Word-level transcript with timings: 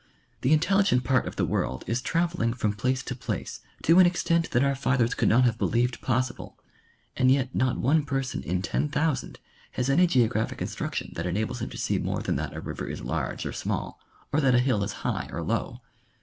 The 0.41 0.51
intelligent 0.51 1.03
part 1.03 1.27
of 1.27 1.35
the 1.35 1.45
world 1.45 1.83
is 1.85 2.01
travelling 2.01 2.55
from 2.55 2.73
place 2.73 3.03
to 3.03 3.15
place 3.15 3.59
to 3.83 3.99
an 3.99 4.07
extent 4.07 4.49
that 4.49 4.63
our 4.63 4.73
fathers 4.73 5.13
could 5.13 5.29
not 5.29 5.43
have 5.45 5.59
be 5.59 5.67
lieved 5.67 6.01
]Dossible, 6.01 6.53
and 7.15 7.29
yet 7.29 7.53
not 7.53 7.77
one 7.77 8.03
person 8.03 8.41
in 8.41 8.63
ten 8.63 8.89
thousand 8.89 9.37
has 9.73 9.91
any 9.91 10.07
geographic 10.07 10.59
instruction 10.59 11.13
that 11.15 11.27
enables 11.27 11.61
him 11.61 11.69
to 11.69 11.77
see 11.77 11.99
more 11.99 12.23
than 12.23 12.35
that 12.37 12.55
a 12.55 12.61
river 12.61 12.87
is 12.87 13.01
large 13.01 13.45
or 13.45 13.53
small, 13.53 13.99
or 14.33 14.41
that 14.41 14.55
a 14.55 14.59
hill 14.59 14.83
is 14.83 14.91
high 15.05 15.29
or 15.31 15.43
low. 15.43 15.81